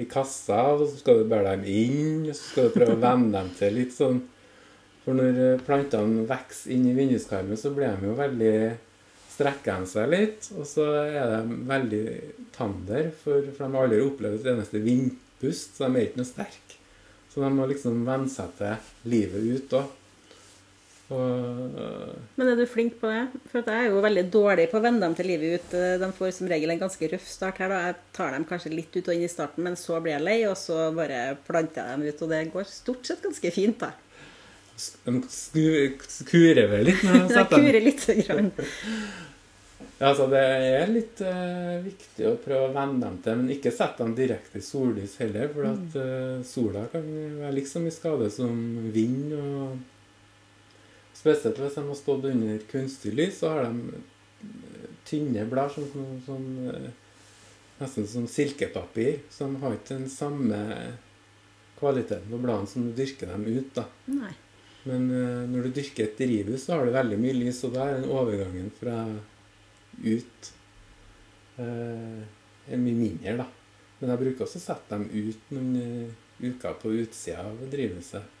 i 0.00 0.06
kassa, 0.08 0.60
og 0.72 0.86
så 0.86 1.00
skal 1.00 1.20
du 1.20 1.26
bære 1.28 1.56
dem 1.56 1.66
inn, 1.68 2.22
og 2.28 2.36
så 2.36 2.46
skal 2.46 2.68
du 2.68 2.76
prøve 2.76 2.96
å 2.96 3.02
venne 3.02 3.32
dem 3.34 3.50
til 3.58 3.76
litt 3.80 3.96
sånn 3.96 4.22
For 5.02 5.18
når 5.18 5.58
plantene 5.66 6.22
vokser 6.28 6.76
inn 6.76 6.84
i 6.86 6.94
vinduskarmen, 6.94 7.58
så 7.58 7.72
blir 7.74 7.96
de 7.98 8.06
jo 8.06 8.12
veldig 8.14 8.56
strekker 9.42 9.82
de 9.82 9.90
seg 9.90 10.12
litt, 10.12 10.50
og 10.56 10.68
så 10.68 10.86
er 11.02 11.32
de 11.34 11.62
veldig 11.68 12.04
tander, 12.54 13.10
for, 13.22 13.48
for 13.52 13.66
de 13.66 13.76
har 13.76 13.88
aldri 13.88 14.04
opplevd 14.04 14.40
et 14.40 14.52
eneste 14.54 14.82
vindpust, 14.84 15.74
så 15.76 15.88
de 15.88 15.98
er 15.98 16.08
ikke 16.08 16.22
noe 16.22 16.30
sterke. 16.30 16.78
Så 17.32 17.40
de 17.42 17.48
må 17.52 17.66
liksom 17.68 18.04
venne 18.06 18.30
seg 18.30 18.54
til 18.58 19.10
livet 19.12 19.50
ut 19.56 19.76
òg. 19.80 19.98
Men 21.12 22.48
er 22.48 22.56
du 22.56 22.64
flink 22.68 22.94
på 23.00 23.08
det? 23.10 23.40
For 23.50 23.60
jeg 23.60 23.86
er 23.86 23.90
jo 23.90 24.02
veldig 24.04 24.24
dårlig 24.32 24.68
på 24.70 24.78
å 24.78 24.84
vende 24.84 25.04
dem 25.04 25.16
til 25.18 25.28
livet 25.28 25.60
ut. 25.60 25.74
De 26.00 26.10
får 26.16 26.34
som 26.38 26.48
regel 26.50 26.72
en 26.72 26.80
ganske 26.80 27.10
røff 27.12 27.26
start 27.28 27.60
her. 27.62 27.72
da. 27.72 27.80
Jeg 27.88 27.98
tar 28.16 28.36
dem 28.36 28.46
kanskje 28.48 28.72
litt 28.72 28.96
ut 28.96 29.08
og 29.08 29.16
inn 29.16 29.26
i 29.26 29.32
starten, 29.32 29.64
men 29.66 29.76
så 29.80 30.00
blir 30.00 30.16
jeg 30.16 30.26
lei, 30.28 30.38
og 30.48 30.56
så 30.60 30.86
bare 30.96 31.36
planter 31.48 31.82
jeg 31.82 31.98
dem 31.98 32.06
ut. 32.08 32.24
Og 32.24 32.32
det 32.32 32.40
går 32.54 32.70
stort 32.70 33.10
sett 33.10 33.24
ganske 33.24 33.52
fint, 33.54 33.82
da. 33.82 33.92
de 35.04 35.18
kurer 35.52 36.08
skurer 36.08 36.70
vel 36.70 36.88
litt 36.88 37.04
når 37.04 37.18
de 37.18 37.26
setter 37.36 37.56
dem 37.56 37.68
kurer 37.68 37.86
litt. 37.90 38.08
Grann. 38.26 38.52
Ja, 39.98 40.08
altså 40.08 40.26
Det 40.32 40.40
er 40.42 40.90
litt 40.90 41.20
uh, 41.22 41.78
viktig 41.84 42.26
å 42.26 42.38
prøve 42.42 42.70
å 42.70 42.74
venne 42.74 42.98
dem 43.04 43.20
til, 43.22 43.38
men 43.38 43.52
ikke 43.54 43.70
sette 43.74 44.02
dem 44.02 44.16
direkte 44.18 44.58
i 44.58 44.64
sollys 44.66 45.18
heller. 45.22 45.52
For 45.54 45.68
at 45.68 45.96
uh, 45.98 46.42
sola 46.46 46.88
kan 46.90 47.06
være 47.38 47.54
liksom 47.60 47.86
i 47.86 47.94
skade 47.94 48.30
som 48.34 48.56
vind. 48.94 49.34
og 49.38 49.78
Spesielt 51.22 51.60
hvis 51.60 51.78
de 51.78 51.86
har 51.86 51.98
stått 51.98 52.26
under 52.32 52.66
kunstig 52.70 53.14
lys, 53.14 53.38
så 53.38 53.52
har 53.52 53.68
de 53.68 54.00
eh, 54.00 54.86
tynne 55.06 55.44
blær 55.46 55.70
som, 55.70 55.84
som, 55.92 56.08
som 56.26 56.46
eh, 56.72 56.88
nesten 57.78 58.08
som 58.10 58.26
silkepapir. 58.26 59.20
Som 59.30 59.54
har 59.62 59.76
ikke 59.76 60.00
den 60.00 60.10
samme 60.10 60.58
kvaliteten 61.78 62.30
på 62.30 62.40
bladene 62.42 62.70
som 62.70 62.88
du 62.88 62.96
dyrker 62.96 63.30
dem 63.30 63.46
ut. 63.46 63.70
da. 63.76 63.86
Nei. 64.10 64.32
Men 64.82 65.04
uh, 65.14 65.42
når 65.46 65.68
du 65.68 65.76
dyrker 65.78 66.08
et 66.08 66.18
drivhus, 66.18 66.64
så 66.64 66.74
har 66.74 66.88
du 66.88 66.96
veldig 66.96 67.20
mye 67.22 67.36
lys, 67.38 67.60
og 67.68 67.76
da 67.76 67.86
er 67.86 68.00
den 68.00 68.10
overgangen 68.10 68.72
fra 68.80 68.96
ut 70.04 70.52
eh, 71.62 72.20
er 72.68 72.80
mye 72.80 72.98
mindre, 72.98 73.36
da. 73.42 73.48
Men 74.00 74.12
jeg 74.12 74.22
bruker 74.24 74.46
også 74.46 74.58
å 74.58 74.66
sette 74.66 74.96
dem 74.96 75.08
ut 75.12 75.50
noen 75.54 75.74
eh, 75.80 76.14
uker 76.42 76.78
på 76.82 76.94
utsida 77.02 77.44
av 77.46 77.60
drivhuset. 77.70 78.38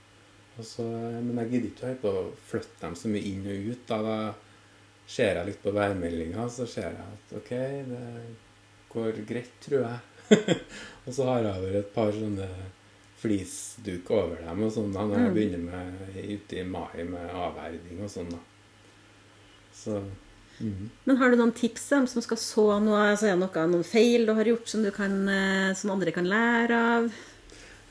Så, 0.60 0.84
men 0.84 1.38
jeg 1.40 1.52
gidder 1.54 1.94
ikke 1.94 2.10
å 2.10 2.16
å 2.22 2.24
flytte 2.50 2.80
dem 2.82 2.96
så 2.98 3.08
mye 3.08 3.24
inn 3.30 3.46
og 3.48 3.68
ut. 3.72 3.84
Da, 3.88 4.00
da 4.04 4.16
ser 5.08 5.38
jeg 5.38 5.48
litt 5.48 5.62
på 5.62 5.72
værmeldinga, 5.74 6.46
så 6.52 6.66
ser 6.68 6.90
jeg 6.92 7.16
at 7.16 7.34
OK, 7.38 7.52
det 7.88 8.02
går 8.92 9.22
greit, 9.28 9.54
tror 9.64 9.86
jeg. 9.86 10.58
og 11.06 11.14
så 11.14 11.28
har 11.28 11.46
jeg 11.46 11.64
vel 11.64 11.78
et 11.80 11.92
par 11.94 12.12
sånne 12.16 12.48
flisduk 13.22 14.10
over 14.10 14.40
dem 14.42 14.64
og 14.66 14.72
sånn 14.74 14.94
da, 14.94 15.04
når 15.06 15.20
jeg 15.20 15.34
begynner 15.36 15.62
med, 15.62 16.06
ute 16.26 16.58
i 16.58 16.64
mai 16.66 17.04
med 17.06 17.30
avherding 17.30 18.02
og 18.02 18.10
sånn. 18.10 18.32
da. 18.34 18.40
Så, 19.72 20.00
Men 21.04 21.16
har 21.20 21.30
du 21.32 21.36
noen 21.40 21.52
tips 21.56 21.88
dem 21.90 22.06
som 22.10 22.22
skal 22.24 22.38
så 22.40 22.64
noe? 22.84 23.00
Altså, 23.12 23.32
noe, 23.38 23.66
noen 23.72 23.84
feil 23.86 24.26
du 24.28 24.32
har 24.38 24.48
gjort 24.48 24.68
som, 24.70 24.82
du 24.86 24.90
kan, 24.94 25.16
eh, 25.28 25.72
som 25.78 25.90
andre 25.94 26.14
kan 26.14 26.28
lære 26.30 26.78
av? 26.96 27.08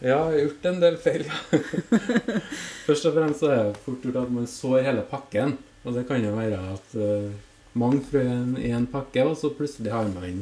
Ja, 0.02 0.16
jeg 0.16 0.18
har 0.18 0.38
gjort 0.46 0.66
en 0.72 0.80
del 0.82 0.96
feil, 0.98 1.26
ja. 1.28 1.60
Først 2.88 3.06
og 3.06 3.14
fremst 3.20 3.44
så 3.44 3.52
er 3.54 3.60
det 3.70 3.82
fort 3.86 4.06
gjort 4.08 4.22
at 4.24 4.32
man 4.34 4.48
sår 4.50 4.80
hele 4.88 5.04
pakken. 5.12 5.58
Og 5.86 5.94
det 5.98 6.08
kan 6.10 6.24
jo 6.26 6.32
være 6.38 6.58
at 6.74 6.96
uh, 6.98 7.30
mange 7.78 8.02
frø 8.06 8.22
i 8.24 8.32
en- 8.34 8.58
i 8.62 8.72
en 8.74 8.88
pakke, 8.90 9.24
og 9.26 9.38
så 9.38 9.50
plutselig 9.54 9.92
har 9.94 10.10
man 10.14 10.42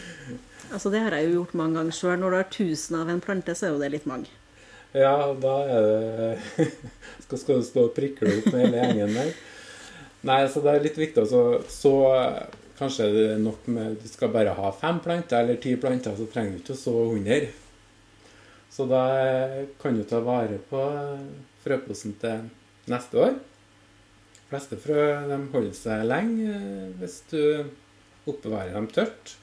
Altså, 0.72 0.90
det 0.90 1.00
har 1.02 1.14
jeg 1.16 1.28
jo 1.30 1.40
gjort 1.40 1.54
mange 1.58 1.78
ganger 1.80 1.96
sjøl. 1.96 2.18
Når 2.22 2.30
du 2.30 2.36
har 2.38 2.50
1000 2.50 2.98
av 3.00 3.08
en 3.10 3.22
plante, 3.24 3.54
så 3.58 3.66
er 3.66 3.72
jo 3.74 3.80
det 3.82 3.92
litt 3.96 4.06
mange. 4.10 4.30
Ja, 4.94 5.14
da 5.38 5.54
er 5.70 5.86
det 5.86 6.66
skal, 7.24 7.38
skal 7.38 7.60
du 7.62 7.66
stå 7.66 7.84
og 7.88 7.94
prikle 7.94 8.36
opp 8.40 8.50
med 8.50 8.64
hele 8.66 8.84
gjengen 8.84 9.14
der? 9.18 9.32
Nei, 10.28 10.40
så 10.52 10.60
det 10.60 10.72
er 10.74 10.82
litt 10.84 10.98
viktig 11.00 11.24
så, 11.28 11.42
så 11.72 11.94
Kanskje 12.80 13.06
det 13.12 13.24
er 13.34 13.40
nok 13.40 13.66
med 13.68 13.98
Du 14.00 14.08
skal 14.08 14.32
bare 14.32 14.54
ha 14.56 14.70
fem 14.72 15.00
planter 15.04 15.42
eller 15.42 15.60
ti 15.60 15.74
planter, 15.76 16.16
så 16.16 16.28
trenger 16.32 16.56
du 16.56 16.62
ikke 16.62 16.76
å 16.78 16.80
så 16.80 16.94
100. 17.12 17.50
Så 18.72 18.86
da 18.88 19.02
kan 19.82 19.98
du 19.98 20.04
ta 20.08 20.22
vare 20.24 20.56
på 20.70 20.80
frøposen 21.60 22.14
til 22.22 22.46
neste 22.88 23.20
år. 23.20 23.34
De 24.38 24.46
fleste 24.48 24.78
frø 24.80 25.02
de 25.28 25.38
holder 25.52 25.76
seg 25.76 26.06
lenge 26.08 26.54
eh, 26.54 26.86
hvis 27.02 27.18
du 27.34 27.42
oppbevarer 28.30 28.72
dem 28.78 28.88
tørt. 28.94 29.34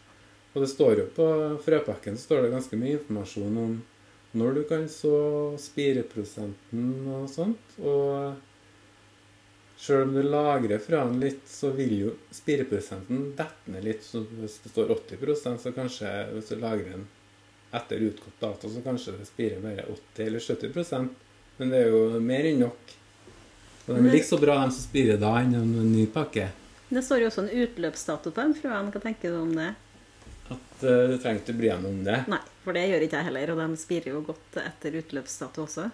Og 0.55 0.63
det 0.63 0.71
står 0.71 1.03
jo 1.03 1.05
på 1.13 1.27
frøpakken 1.67 2.17
så 2.17 2.31
står 2.31 2.47
det 2.47 2.55
ganske 2.55 2.79
mye 2.81 2.97
informasjon 2.97 3.61
om 3.61 3.77
når 4.37 4.57
du 4.57 4.63
kan 4.69 4.89
så 4.89 5.17
spireprosenten 5.61 6.89
og 7.19 7.29
sånt. 7.29 7.77
Og 7.77 8.33
sjøl 9.77 10.07
om 10.07 10.13
du 10.15 10.23
lagrer 10.25 10.81
fra 10.81 11.03
den 11.05 11.19
litt, 11.21 11.43
så 11.49 11.69
vil 11.75 11.93
jo 11.99 12.13
spireprosenten 12.33 13.31
dette 13.37 13.73
ned 13.73 13.85
litt. 13.85 14.03
Så 14.05 14.23
hvis 14.39 14.59
det 14.63 14.73
står 14.73 14.93
80% 14.97 15.63
så 15.63 15.73
kanskje 15.75 16.13
hvis 16.33 16.51
du 16.51 16.59
lagrer 16.61 16.95
den 16.95 17.07
etter 17.77 18.03
utgått 18.07 18.39
dato, 18.41 18.69
så 18.71 18.81
kanskje 18.81 19.17
det 19.19 19.27
spirer 19.29 19.61
bare 19.61 19.85
80 19.91 20.23
eller 20.25 20.39
70% 20.39 21.09
Men 21.57 21.73
det 21.73 21.81
er 21.83 21.91
jo 21.91 22.21
mer 22.21 22.45
enn 22.45 22.61
nok. 22.61 22.93
Og 23.87 23.95
de 23.95 23.99
er 24.01 24.13
like 24.13 24.27
så 24.27 24.37
bra, 24.39 24.59
de 24.61 24.73
som 24.75 24.83
spirer 24.83 25.19
da, 25.21 25.33
enn 25.41 25.55
en 25.57 25.75
ny 25.89 26.05
pakke. 26.11 26.49
Det 26.89 27.03
står 27.03 27.23
jo 27.23 27.29
også 27.31 27.43
en 27.45 27.53
utløpsdato 27.63 28.31
på 28.31 28.43
dem 28.43 28.53
frøene. 28.55 28.91
Hva 28.93 29.01
tenker 29.03 29.33
du 29.33 29.39
om 29.41 29.53
det? 29.55 29.71
At 30.47 30.83
uh, 30.83 31.07
du 31.11 31.15
trenger 31.19 31.41
ikke 31.41 31.55
bry 31.57 31.71
deg 31.71 31.87
om 31.89 32.03
det. 32.05 32.19
Nei, 32.31 32.39
for 32.63 32.77
det 32.77 32.85
gjør 32.87 33.05
ikke 33.07 33.19
jeg 33.19 33.27
heller. 33.29 33.53
Og 33.53 33.61
de 33.63 33.79
spirer 33.81 34.13
jo 34.13 34.21
godt 34.29 34.59
etter 34.61 34.99
utløpsdato 35.01 35.65
også. 35.65 35.87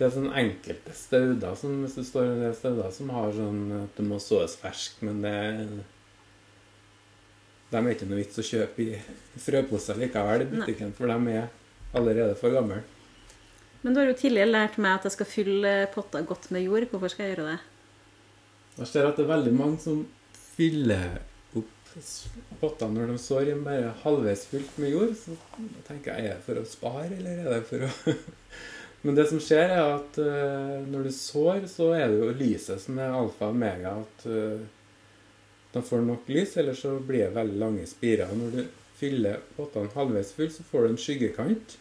Det 0.00 0.06
er 0.06 0.12
sånn 0.14 0.30
enkelte 0.32 0.94
stauder 0.96 1.56
som 1.60 1.82
hvis 1.82 1.98
det 1.98 2.06
står 2.08 2.30
en 2.30 2.54
stauder 2.56 2.92
som 2.96 3.10
har 3.12 3.34
sånn 3.36 3.58
at 3.82 3.98
det 3.98 4.04
må 4.08 4.16
såes 4.16 4.54
fersk, 4.56 5.02
men 5.04 5.20
det 5.20 5.34
De 7.70 7.76
er 7.76 7.90
ikke 7.92 8.08
noe 8.08 8.22
vits 8.22 8.40
å 8.40 8.46
kjøpe 8.46 8.80
i 8.80 8.96
frøposer 9.44 10.00
likevel 10.00 10.46
i 10.46 10.48
butikken, 10.54 10.94
for 10.96 11.12
de 11.12 11.34
er 11.36 11.52
allerede 11.92 12.32
for 12.40 12.56
gamle. 12.56 12.80
Men 13.82 13.92
du 13.92 14.00
har 14.00 14.08
jo 14.08 14.16
tidligere 14.22 14.54
lært 14.54 14.80
meg 14.80 14.96
at 14.96 15.06
jeg 15.10 15.18
skal 15.18 15.28
fylle 15.28 15.74
potter 15.92 16.24
godt 16.32 16.48
med 16.56 16.64
jord. 16.64 16.88
Hvorfor 16.88 17.12
skal 17.12 17.26
jeg 17.26 17.36
gjøre 17.36 17.52
det? 17.52 17.60
Jeg 18.80 18.90
ser 18.94 19.06
at 19.06 19.20
det 19.20 19.26
er 19.26 19.34
veldig 19.34 19.54
mange 19.60 19.84
som 19.84 20.02
fyller 20.56 21.20
opp 21.60 21.94
pottene 22.64 22.96
når 22.96 23.12
de 23.12 23.20
sår 23.20 23.52
i 23.52 23.60
bare 23.68 23.94
halvveis 24.02 24.48
fylt 24.48 24.76
med 24.80 24.96
jord. 24.96 25.14
Så 25.20 25.36
tenker 25.88 26.16
jeg, 26.16 26.32
er 26.32 26.40
det 26.40 26.44
for 26.48 26.60
å 26.60 26.68
spare, 26.68 27.12
eller 27.20 27.44
er 27.44 27.58
det 27.58 27.64
for 27.68 27.84
å 27.84 27.92
Men 29.02 29.16
det 29.16 29.26
som 29.30 29.40
skjer, 29.40 29.72
er 29.72 29.94
at 29.94 30.18
uh, 30.20 30.80
når 30.90 31.08
du 31.08 31.12
sår, 31.16 31.64
så 31.72 31.92
er 31.96 32.10
det 32.10 32.18
jo 32.20 32.34
lyset 32.36 32.82
som 32.82 32.98
er 33.00 33.14
alfa 33.16 33.48
og 33.48 33.56
omega. 33.56 33.94
At 34.02 34.26
uh, 34.28 34.60
de 35.72 35.82
får 35.86 36.04
nok 36.04 36.28
lys, 36.28 36.56
ellers 36.60 36.82
så 36.84 36.96
blir 36.98 37.24
det 37.28 37.36
veldig 37.38 37.60
lange 37.62 37.86
spirer. 37.88 38.32
Når 38.36 38.56
du 38.58 38.64
fyller 39.00 39.40
pottene 39.56 39.92
halvveis 39.94 40.34
full, 40.36 40.50
så 40.52 40.66
får 40.68 40.84
du 40.84 40.90
en 40.90 41.00
skyggekant. 41.00 41.78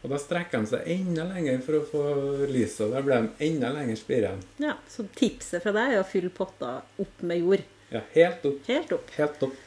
Og 0.00 0.12
da 0.12 0.16
strekker 0.20 0.62
de 0.62 0.70
seg 0.70 0.86
enda 0.94 1.26
lenger 1.28 1.58
for 1.64 1.76
å 1.76 1.82
få 1.88 2.04
lyset, 2.48 2.86
og 2.86 2.94
da 2.94 3.02
blir 3.04 3.26
de 3.26 3.48
enda 3.50 3.72
lenger 3.74 3.98
spirene. 4.00 4.46
Ja, 4.62 4.78
Så 4.88 5.04
tipset 5.16 5.64
fra 5.64 5.74
deg 5.76 5.96
er 5.96 6.04
å 6.04 6.08
fylle 6.08 6.32
potter 6.32 6.80
opp 7.02 7.26
med 7.26 7.42
jord. 7.42 7.66
Ja, 7.90 8.00
helt 8.14 8.46
opp. 8.48 8.62
Helt 8.70 8.94
opp. 8.96 9.12
Helt 9.18 9.44
opp. 9.44 9.58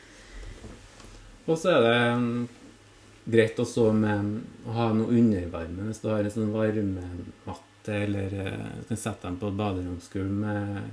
Og 1.43 1.59
så 1.59 1.73
er 1.75 1.83
det 1.83 1.97
mm, 2.23 2.43
greit 3.25 3.59
også 3.59 3.89
med 3.95 4.41
å 4.67 4.75
ha 4.75 4.89
noe 4.95 5.13
undervarme. 5.13 5.87
Hvis 5.89 6.03
du 6.03 6.09
har 6.11 6.23
en 6.23 6.33
sånn 6.33 6.51
varmematte, 6.53 7.95
eller 8.03 8.35
eh, 8.41 8.67
du 8.81 8.91
kan 8.91 8.99
sette 8.99 9.27
dem 9.27 9.39
på 9.39 9.49
et 9.51 9.59
baderomsgulv 9.59 10.37
med 10.43 10.91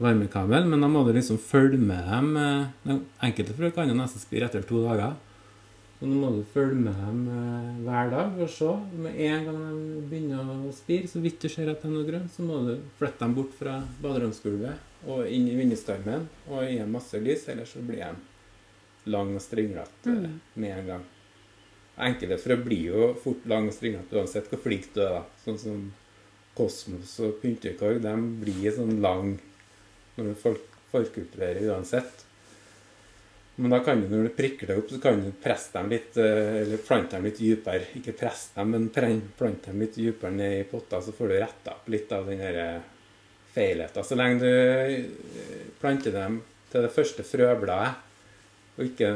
varmekabel, 0.00 0.68
men 0.70 0.82
da 0.82 0.88
må 0.90 1.04
du 1.06 1.12
liksom 1.14 1.40
følge 1.42 1.80
med 1.80 2.06
dem. 2.08 2.30
eh, 2.40 3.02
Enkelte 3.26 3.56
frø 3.56 3.72
kan 3.74 3.90
jo 3.90 3.98
nesten 3.98 4.22
spire 4.22 4.50
etter 4.50 4.64
to 4.66 4.82
dager. 4.86 5.18
Så 6.00 6.08
nå 6.08 6.16
må 6.16 6.30
du 6.32 6.40
følge 6.48 6.78
med 6.80 6.96
dem 6.96 7.24
eh, 7.28 7.72
hver 7.84 8.10
dag 8.14 8.38
å 8.40 8.48
se. 8.48 8.72
Med 9.04 9.18
en 9.28 9.46
gang 9.50 9.60
de 9.68 10.04
begynner 10.08 10.54
å 10.54 10.72
spire, 10.74 11.10
så 11.10 11.20
vidt 11.20 11.42
du 11.44 11.50
ser 11.52 11.68
at 11.68 11.82
det 11.82 11.90
er 11.90 11.94
noe 11.94 12.08
grønt, 12.08 12.32
så 12.32 12.46
må 12.46 12.62
du 12.64 12.74
flytte 12.98 13.20
dem 13.22 13.36
bort 13.36 13.52
fra 13.58 13.82
baderomsgulvet 14.00 14.88
og 15.10 15.28
inn 15.32 15.46
i 15.48 15.56
vinduskarmen 15.56 16.26
og 16.50 16.66
gi 16.66 16.76
dem 16.80 16.90
masse 16.92 17.20
lys, 17.20 17.46
ellers 17.48 17.72
så 17.72 17.80
blir 17.84 18.02
de 18.02 19.10
lang 19.12 19.32
og 19.36 19.40
stringlete 19.44 20.12
mm. 20.12 20.36
med 20.60 20.76
en 20.78 20.90
gang. 20.94 21.08
Enkelte 22.00 22.52
det 22.52 22.62
blir 22.64 22.86
jo 22.92 23.10
fort 23.20 23.44
lang 23.50 23.68
og 23.68 23.76
stringlete 23.76 24.16
uansett 24.16 24.48
hvor 24.50 24.62
flink 24.64 24.88
du 24.94 25.02
er. 25.04 25.18
da. 25.18 25.22
Sånn 25.44 25.60
som 25.60 25.84
kosmos 26.56 27.12
og 27.24 27.38
pyntekorg, 27.42 28.00
de 28.04 28.14
blir 28.42 28.74
sånn 28.74 28.98
lang 29.04 29.36
når 30.16 30.32
du 30.32 30.34
forkultiverer 30.90 31.70
uansett. 31.70 32.26
Men 33.60 33.74
da 33.74 33.80
kan 33.84 34.00
du, 34.00 34.06
når 34.08 34.30
du 34.30 34.36
prikker 34.36 34.70
deg 34.70 34.78
opp, 34.80 34.92
så 34.92 34.98
kan 35.02 35.18
du 35.20 35.32
presse 35.42 35.74
dem 35.74 35.90
litt, 35.92 36.16
eh, 36.16 36.62
eller 36.62 36.80
plante 36.84 37.18
dem 37.18 37.26
litt 37.28 37.40
dypere. 37.42 37.90
Ikke 37.98 38.16
presse 38.16 38.54
dem, 38.56 38.70
men 38.72 38.86
plante 38.88 39.68
dem 39.68 39.82
litt 39.84 39.98
dypere 39.98 40.32
ned 40.32 40.54
i 40.62 40.68
potta, 40.68 41.02
så 41.04 41.12
får 41.12 41.28
du 41.28 41.36
retta 41.36 41.74
opp 41.76 41.90
litt 41.92 42.12
av 42.16 42.30
den 42.30 42.40
der 42.40 42.80
feilheten. 43.52 44.06
Så 44.06 44.16
lenge 44.16 44.40
du 44.40 44.48
eh, 44.48 45.66
planter 45.82 46.16
dem 46.16 46.40
til 46.70 46.86
det 46.86 46.94
første 46.94 47.26
frøbladet, 47.26 47.92
og 48.78 48.86
ikke, 48.86 49.12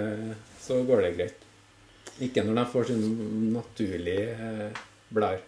så 0.60 0.82
går 0.84 1.06
det 1.06 1.14
greit. 1.16 1.43
Ikke 2.22 2.44
når 2.46 2.60
de 2.60 2.64
får 2.70 2.90
sine 2.92 3.08
naturlige 3.54 4.70
blær. 5.14 5.42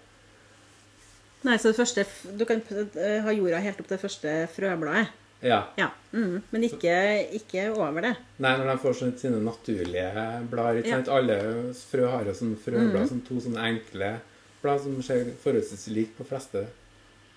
Nei, 1.46 1.54
så 1.62 1.70
det 1.70 1.78
første 1.78 2.04
Du 2.38 2.42
kan 2.48 2.62
eh, 2.72 3.20
ha 3.22 3.34
jorda 3.34 3.60
helt 3.62 3.78
opp 3.78 3.86
til 3.86 3.94
det 3.94 4.02
første 4.02 4.34
frøbladet. 4.56 5.06
Ja. 5.44 5.60
Ja. 5.76 5.90
Mm, 6.12 6.40
men 6.50 6.64
ikke, 6.64 6.94
ikke 7.36 7.68
over 7.74 8.00
det. 8.02 8.14
Nei, 8.42 8.54
når 8.56 8.70
de 8.70 8.76
får 8.82 8.96
sånne, 9.00 9.18
sine 9.20 9.42
naturlige 9.44 10.24
blader. 10.50 10.80
Ja. 10.88 11.02
Alle 11.12 11.36
frø 11.76 12.08
har 12.10 12.26
jo 12.26 12.34
sånne 12.38 12.58
frøblad, 12.64 13.10
sånn 13.12 13.22
to 13.26 13.38
sånne 13.44 13.68
enkle 13.68 14.16
blad 14.62 14.82
som 14.82 14.96
ser 15.04 15.28
forholdsvis 15.42 15.86
like 15.92 16.16
på 16.16 16.26
fleste 16.26 16.64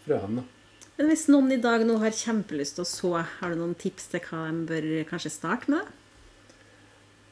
frøene. 0.05 0.45
Men 1.00 1.12
hvis 1.12 1.27
noen 1.31 1.53
i 1.55 1.62
dag 1.62 1.86
nå 1.88 2.00
har 2.01 2.15
kjempelyst 2.15 2.79
til 2.79 2.83
å 2.83 2.89
så, 2.89 3.12
har 3.39 3.53
du 3.53 3.62
noen 3.62 3.77
tips 3.79 4.09
til 4.12 4.24
hva 4.25 4.48
de 4.50 4.65
bør 4.67 4.88
kanskje 5.12 5.31
starte 5.31 5.71
med? 5.71 5.93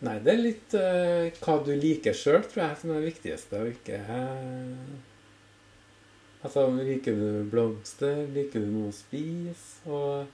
Nei, 0.06 0.20
det 0.22 0.34
er 0.34 0.42
litt 0.44 0.74
uh, 0.77 1.30
hva 1.42 1.58
du 1.66 1.72
liker 1.74 2.13
sjøl, 2.13 2.44
tror 2.46 2.68
jeg, 2.68 2.80
som 2.82 2.92
er 2.92 3.00
det 3.00 3.12
viktigste. 3.12 3.62
Og 3.63 3.72
ikke 3.74 4.01
uh, 4.06 4.98
Altså, 6.46 6.68
liker 6.70 7.16
du 7.18 7.48
blomster? 7.50 8.20
Liker 8.32 8.62
du 8.62 8.70
noe 8.70 8.92
å 8.92 8.96
spise? 8.96 9.82
Og 9.89 10.27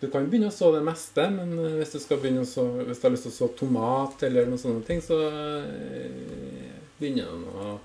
du 0.00 0.08
kan 0.12 0.24
begynne 0.28 0.48
å 0.48 0.54
så 0.54 0.70
det 0.74 0.80
meste, 0.84 1.26
men 1.32 1.52
eh, 1.60 1.76
hvis 1.78 1.94
du 1.94 2.00
så, 2.00 2.64
hvis 2.80 3.00
du 3.00 3.04
har 3.06 3.12
lyst 3.14 3.26
til 3.28 3.32
å 3.32 3.36
så 3.36 3.48
tomat 3.56 4.24
eller 4.26 4.48
noen 4.48 4.60
sånne 4.60 4.82
ting, 4.88 5.00
så 5.04 5.20
uh, 5.20 6.80
begynner 6.98 7.28
du 7.28 7.46
å 7.60 7.76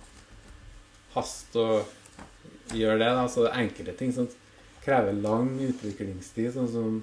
haste 1.13 1.61
og 1.61 2.73
gjøre 2.75 2.97
det. 3.03 3.11
da, 3.19 3.27
Så 3.27 3.45
det 3.45 3.51
er 3.51 3.63
enkelte 3.65 3.95
ting 3.99 4.15
som 4.15 4.27
krever 4.83 5.19
lang 5.19 5.53
utviklingstid, 5.67 6.53
sånn 6.55 6.71
som 6.71 6.99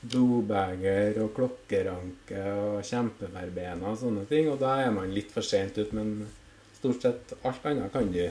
blodbeger 0.00 1.18
og 1.24 1.32
klokkeranke 1.36 2.42
og 2.54 2.82
kjempeverbena 2.86 3.92
og 3.92 4.00
sånne 4.00 4.26
ting. 4.30 4.50
Og 4.52 4.60
da 4.62 4.76
er 4.84 4.92
man 4.94 5.14
litt 5.14 5.32
for 5.34 5.46
sent 5.46 5.78
ut, 5.80 5.94
men 5.96 6.28
stort 6.78 7.02
sett 7.02 7.34
alt 7.42 7.66
annet 7.66 7.92
kan 7.94 8.10
du 8.12 8.22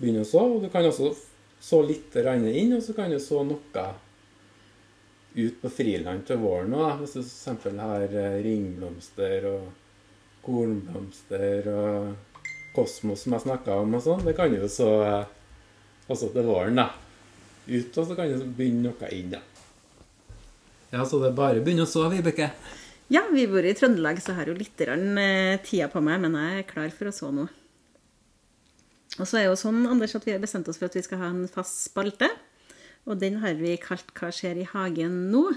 begynne 0.00 0.24
å 0.24 0.28
så. 0.28 0.46
Og 0.46 0.64
du 0.64 0.70
kan 0.72 0.86
også 0.88 1.12
så 1.60 1.82
litt 1.84 2.16
inn, 2.16 2.76
og 2.76 2.82
så 2.82 2.96
kan 2.96 3.12
du 3.12 3.18
så 3.20 3.42
noe 3.44 3.88
ut 5.34 5.60
på 5.62 5.70
friland 5.70 6.24
til 6.26 6.40
våren 6.42 6.74
òg. 6.74 7.02
Hvis 7.02 7.18
du 7.18 7.20
f.eks. 7.22 7.76
har 7.78 8.08
eh, 8.08 8.40
ringblomster 8.44 9.46
og 9.50 9.68
kornblomster 10.40 11.68
og 11.70 12.40
kosmos 12.74 13.26
som 13.26 13.36
jeg 13.36 13.44
snakka 13.44 13.76
om 13.82 13.98
og 13.98 14.02
sånn, 14.04 14.24
det 14.26 14.34
kan 14.38 14.50
du 14.50 14.64
så 14.70 14.90
eh, 15.04 15.36
også 16.10 16.32
til 16.34 16.48
våren, 16.48 16.80
da. 16.80 16.88
Ut, 17.70 17.92
og 18.00 18.06
så 18.08 18.16
kan 18.18 18.32
du 18.32 18.48
begynne 18.56 18.88
noe 18.88 19.12
inn, 19.14 19.34
da. 19.36 19.42
Ja, 20.90 21.04
så 21.06 21.20
det 21.22 21.30
er 21.30 21.38
bare 21.38 21.60
å 21.60 21.64
begynne 21.64 21.86
å 21.86 21.90
sove, 21.90 22.16
Vibeke. 22.16 22.50
Ja, 23.10 23.24
vi 23.30 23.46
bor 23.50 23.66
i 23.66 23.74
Trøndelag, 23.74 24.18
så 24.22 24.32
jeg 24.32 24.38
har 24.40 24.50
jo 24.50 24.58
litt 24.58 24.80
eh, 24.82 25.56
tida 25.66 25.88
på 25.90 26.02
meg, 26.02 26.20
men 26.22 26.34
jeg 26.38 26.62
er 26.62 26.66
klar 26.68 26.92
for 26.94 27.10
å 27.10 27.14
sove 27.14 27.34
nå. 27.36 27.46
Og 29.18 29.26
så 29.26 29.40
er 29.40 29.48
jo 29.48 29.58
sånn, 29.58 29.84
Anders, 29.90 30.14
at 30.18 30.26
vi 30.26 30.34
har 30.34 30.42
bestemt 30.42 30.68
oss 30.70 30.78
for 30.78 30.90
at 30.90 30.96
vi 30.98 31.02
skal 31.06 31.22
ha 31.22 31.30
en 31.30 31.46
fast 31.50 31.84
spalte. 31.88 32.28
Og 33.06 33.18
den 33.18 33.38
har 33.42 33.54
vi 33.58 33.76
kalt 33.80 34.12
'Hva 34.14 34.30
skjer 34.34 34.62
i 34.62 34.68
hagen 34.70 35.30
nå?' 35.32 35.56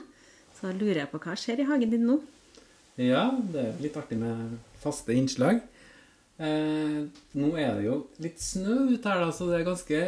Så 0.54 0.64
Så 0.64 0.72
da 0.72 0.80
lurer 0.80 1.02
jeg 1.02 1.12
på 1.12 1.20
hva 1.20 1.34
skjer 1.36 1.60
i 1.60 1.68
hagen 1.68 1.90
din 1.90 2.06
nå? 2.08 2.22
Ja, 2.96 3.32
det 3.52 3.60
er 3.60 3.82
litt 3.82 3.98
artig 3.98 4.18
med 4.18 4.60
faste 4.80 5.12
innslag. 5.12 5.62
Eh, 6.42 7.04
nå 7.38 7.50
er 7.62 7.76
det 7.78 7.84
jo 7.86 7.98
litt 8.24 8.42
snø 8.42 8.88
ute 8.90 9.06
her, 9.06 9.22
da, 9.22 9.30
så 9.30 9.46
det 9.52 9.60
er 9.60 9.68
ganske 9.68 10.00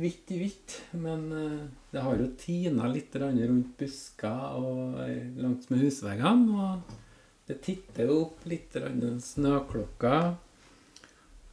hvitt 0.00 0.32
i 0.32 0.40
hvitt. 0.40 0.76
Men 0.96 1.26
eh, 1.34 1.66
det 1.92 2.04
har 2.04 2.20
jo 2.20 2.30
tina 2.40 2.88
litt 2.92 3.14
rundt 3.20 3.74
busker 3.80 4.58
og 4.58 5.00
eh, 5.04 5.28
langs 5.38 5.68
med 5.72 5.84
husveggene. 5.84 6.56
Og 6.56 7.48
det 7.48 7.60
titter 7.64 8.08
jo 8.08 8.20
opp 8.26 8.44
litt 8.48 8.76
snøklokker. 9.24 10.30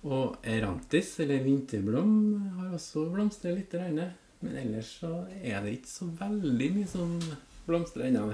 Og 0.06 0.36
erantis, 0.46 1.16
eller 1.24 1.42
vinterblom, 1.42 2.12
har 2.60 2.76
også 2.78 3.08
blomstret 3.10 3.58
litt. 3.58 3.74
grann. 3.74 4.14
Men 4.44 4.58
ellers 4.62 4.92
så 5.02 5.26
er 5.42 5.64
det 5.64 5.80
ikke 5.80 5.90
så 5.90 6.08
veldig 6.20 6.68
mye 6.76 6.90
som 6.90 7.16
blomstrer 7.66 8.12
ennå. 8.12 8.28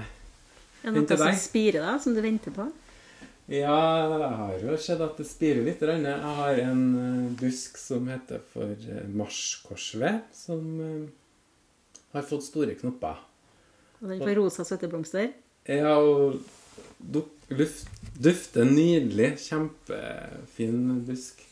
Er 0.82 0.92
det 0.92 1.04
noe 1.06 1.16
som 1.16 1.38
spirer, 1.38 1.80
da, 1.80 1.94
som 2.02 2.12
du 2.12 2.20
venter 2.20 2.52
på? 2.54 2.66
Ja, 3.50 4.06
jeg 4.06 4.36
har 4.38 4.62
jo 4.62 4.76
sett 4.78 5.02
at 5.02 5.18
det 5.18 5.26
spirer 5.26 5.64
litt. 5.66 5.82
Jeg 5.82 6.18
har 6.22 6.60
en 6.62 6.84
eh, 7.00 7.32
busk 7.40 7.78
som 7.80 8.06
heter 8.10 8.42
for 8.52 8.70
eh, 8.70 9.02
marskorsved, 9.10 10.20
som 10.36 10.68
eh, 10.86 11.98
har 12.14 12.26
fått 12.28 12.46
store 12.46 12.76
knopper. 12.78 13.18
Og 14.00 14.10
den 14.10 14.22
får 14.22 14.36
rosa 14.38 14.66
søtteblomster? 14.66 15.32
Ja, 15.70 15.96
og 15.98 16.38
luft, 17.50 17.90
dufter 18.18 18.66
nydelig. 18.66 19.34
Kjempefin 19.48 21.02
busk. 21.06 21.42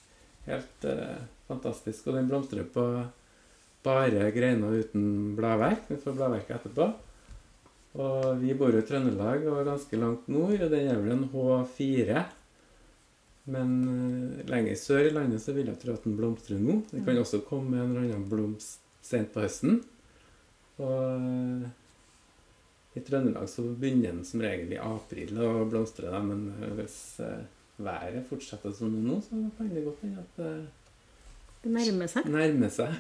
Helt 0.46 0.86
eh, 0.88 1.20
fantastisk. 1.50 2.06
Og 2.06 2.18
den 2.18 2.30
blomstrer 2.30 2.70
på 2.70 2.86
bare 3.84 4.30
greiner 4.34 4.78
uten 4.82 5.36
bladverk. 5.38 5.88
Den 5.90 6.02
får 6.02 6.18
bladverk 6.18 6.54
etterpå. 6.54 6.90
Og 7.98 8.38
vi 8.38 8.52
bor 8.54 8.70
jo 8.70 8.82
i 8.82 8.86
Trøndelag 8.86 9.46
og 9.50 9.64
ganske 9.66 9.98
langt 9.98 10.28
nord, 10.30 10.60
og 10.62 10.70
den 10.70 10.90
er 10.92 11.00
vel 11.00 11.16
en 11.16 11.26
H4. 11.32 12.20
Men 13.50 13.72
eh, 13.90 14.46
lenger 14.50 14.78
sør 14.78 15.08
i 15.08 15.14
landet 15.14 15.42
så 15.42 15.54
vil 15.56 15.70
jeg 15.72 15.80
tro 15.82 15.96
at 15.96 16.06
den 16.06 16.16
blomstrer 16.18 16.60
nå. 16.62 16.80
Det 16.92 17.02
kan 17.06 17.18
også 17.18 17.42
komme 17.48 17.80
en 17.80 17.96
eller 17.96 18.06
annen 18.06 18.28
blomst 18.30 18.84
sent 19.02 19.32
på 19.34 19.42
høsten. 19.42 19.80
Og 20.78 21.00
eh, 21.16 21.70
i 22.94 23.02
Trøndelag 23.06 23.48
så 23.50 23.64
begynner 23.72 24.12
den 24.12 24.26
som 24.28 24.44
regel 24.44 24.76
i 24.76 24.82
april 24.82 25.40
å 25.42 25.64
blomstre, 25.70 26.12
da, 26.12 26.22
men 26.22 26.46
eh, 26.60 26.76
hvis 26.78 27.00
været 27.80 28.26
fortsetter 28.28 28.74
som 28.76 28.92
nå, 28.92 29.18
så 29.24 29.40
kan 29.56 29.70
det 29.72 29.86
godt 29.86 30.04
hende 30.04 30.22
at 30.22 30.79
det 31.60 31.72
nærmer 31.74 32.08
seg. 32.08 32.28
nærmer 32.30 32.72
seg. 32.72 32.94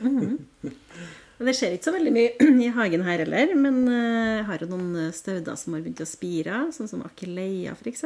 Og 1.40 1.46
Det 1.48 1.54
skjer 1.56 1.72
ikke 1.72 1.88
så 1.88 1.94
veldig 1.94 2.10
mye 2.12 2.48
i 2.66 2.72
hagen 2.76 3.04
her 3.06 3.22
heller, 3.22 3.54
men 3.56 3.80
eh, 3.88 4.34
jeg 4.36 4.46
har 4.50 4.60
jo 4.60 4.68
noen 4.74 4.90
eh, 5.06 5.14
stauder 5.16 5.56
som 5.56 5.72
har 5.72 5.80
begynt 5.80 6.02
å 6.04 6.08
spire, 6.08 6.58
sånn 6.76 6.90
som 6.90 7.04
akeleia 7.06 7.72
f.eks. 7.72 8.04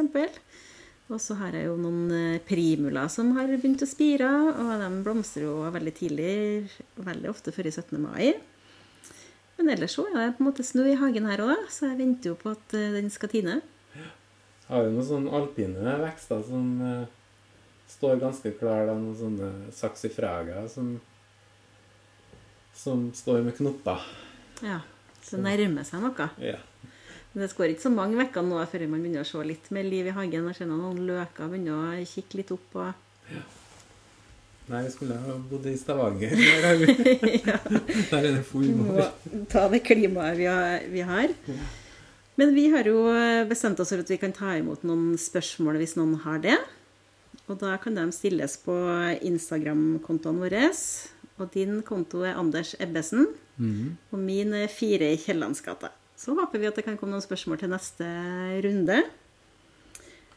Og 1.11 1.19
så 1.21 1.35
har 1.41 1.57
jeg 1.57 1.67
jo 1.67 1.75
noen 1.75 2.05
eh, 2.15 2.37
primula 2.47 3.09
som 3.11 3.33
har 3.35 3.51
begynt 3.51 3.83
å 3.83 3.89
spire, 3.89 4.29
og 4.55 4.71
de 4.79 4.87
blomstrer 5.03 5.49
jo 5.49 5.57
veldig 5.75 5.95
tidlig, 5.97 6.37
veldig 6.95 7.33
ofte 7.33 7.51
før 7.55 7.67
i 7.67 7.75
17. 7.75 7.99
mai. 7.99 8.31
Men 9.59 9.73
ellers 9.75 9.99
så 9.99 10.07
er 10.13 10.15
det 10.21 10.31
på 10.37 10.45
en 10.45 10.49
måte 10.53 10.63
snø 10.67 10.87
i 10.93 10.97
hagen 10.99 11.27
her 11.27 11.43
òg, 11.43 11.67
så 11.71 11.89
jeg 11.89 11.99
venter 11.99 12.31
jo 12.31 12.39
på 12.39 12.55
at 12.55 12.79
den 12.95 13.11
skal 13.11 13.31
tine. 13.35 13.59
Har 14.69 14.87
jo 14.87 14.95
noen 14.95 15.07
sånne 15.11 15.35
alpine 15.35 15.99
vekster 16.07 16.39
som 16.47 16.71
står 17.89 18.21
ganske 18.21 18.51
klar, 18.59 18.87
da, 18.89 18.95
noen 18.97 19.17
sånne 19.19 19.51
saksifrager 19.75 20.69
som 20.71 20.95
som 22.75 23.13
står 23.13 23.41
med 23.41 23.57
knopper. 23.57 24.01
Ja, 24.63 24.81
Så 25.25 25.39
nærmer 25.41 25.85
seg 25.87 26.03
noe. 26.03 26.27
Ja. 26.43 26.59
Men 27.33 27.43
det 27.43 27.55
går 27.57 27.71
ikke 27.73 27.87
så 27.87 27.91
mange 27.91 28.19
uker 28.21 28.43
nå 28.45 28.59
før 28.69 28.83
man 28.91 29.01
begynner 29.01 29.23
å 29.23 29.27
se 29.27 29.41
litt 29.43 29.71
mer 29.73 29.87
liv 29.87 30.07
i 30.07 30.13
hagen. 30.15 30.47
og 30.47 30.55
ser 30.55 30.69
noen 30.69 31.01
løker 31.07 31.49
begynner 31.51 31.95
å 31.97 32.05
kikke 32.07 32.41
litt 32.41 32.51
opp. 32.53 32.75
og... 32.75 32.91
Nei, 34.65 34.83
vi 34.85 34.91
skulle 34.93 35.17
ha 35.21 35.33
bodd 35.49 35.65
i 35.69 35.73
Stavanger. 35.77 36.35
Der, 36.41 36.67
har 36.67 36.77
vi, 36.79 36.93
der 38.09 38.15
er 38.21 38.31
det 38.31 38.45
full 38.47 38.69
vår. 38.79 39.01
må 39.33 39.43
ta 39.51 39.67
det 39.69 39.83
klimaet 39.85 40.39
vi 40.39 40.47
har, 40.49 40.87
vi 40.89 41.03
har. 41.05 41.33
Men 42.35 42.55
vi 42.55 42.69
har 42.73 42.87
jo 42.89 43.03
bestemt 43.49 43.79
oss 43.79 43.93
for 43.93 44.01
at 44.01 44.09
vi 44.09 44.17
kan 44.21 44.33
ta 44.33 44.55
imot 44.57 44.85
noen 44.87 45.13
spørsmål 45.21 45.77
hvis 45.81 45.93
noen 45.99 46.17
har 46.25 46.41
det. 46.43 46.57
Og 47.45 47.59
da 47.61 47.75
kan 47.77 47.97
de 47.97 48.05
stilles 48.15 48.55
på 48.63 48.73
Instagram-kontoene 49.25 50.41
våre. 50.47 50.69
Og 51.35 51.51
din 51.53 51.81
konto 51.85 52.23
er 52.25 52.39
Anders 52.39 52.73
Ebbesen. 52.81 53.27
Og 54.11 54.17
min 54.19 54.53
er 54.57 54.71
Fire 54.71 55.11
i 55.13 55.19
Kiellandsgata. 55.21 55.91
Så 56.17 56.33
håper 56.33 56.61
vi 56.61 56.67
at 56.69 56.77
det 56.79 56.85
kan 56.87 56.97
komme 56.97 57.13
noen 57.13 57.23
spørsmål 57.23 57.59
til 57.61 57.71
neste 57.73 58.07
runde. 58.65 59.01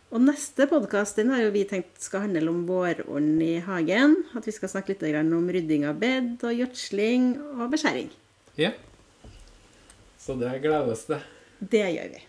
Og 0.08 0.22
neste 0.24 0.64
podkast 0.70 1.20
har 1.20 1.42
jo 1.42 1.52
vi 1.52 1.66
tenkt 1.68 2.00
skal 2.00 2.24
handle 2.24 2.48
om 2.50 2.62
vårånden 2.68 3.42
i 3.44 3.58
hagen. 3.64 4.16
At 4.36 4.46
vi 4.48 4.54
skal 4.56 4.72
snakke 4.72 4.94
litt 4.94 5.04
om 5.20 5.50
rydding 5.52 5.84
av 5.88 6.00
bed 6.00 6.44
og 6.44 6.56
gjødsling 6.60 7.34
og 7.58 7.68
beskjæring. 7.72 8.08
Ja. 8.56 8.72
Så 10.18 10.34
det 10.40 10.58
gledes 10.64 11.06
det. 11.08 11.22
Det 11.60 11.86
gjør 11.94 12.10
vi. 12.16 12.24